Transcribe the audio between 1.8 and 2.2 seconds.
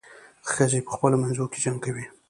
کوي.